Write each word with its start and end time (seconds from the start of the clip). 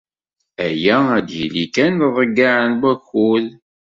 Aya 0.67 0.97
ad 1.17 1.29
yili 1.37 1.65
kan 1.75 1.93
d 1.99 2.01
aḍeyyeɛ 2.07 2.57
n 2.69 2.71
wakud. 2.81 3.47